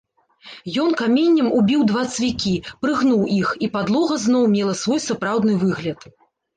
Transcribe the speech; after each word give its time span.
Ён 0.83 0.89
каменем 1.01 1.49
убіў 1.59 1.83
два 1.91 2.03
цвікі, 2.17 2.55
прыгнуў 2.87 3.21
іх, 3.39 3.55
і 3.63 3.73
падлога 3.79 4.21
зноў 4.27 4.53
мела 4.59 4.73
свой 4.85 5.07
сапраўдны 5.09 5.53
выгляд. 5.65 6.13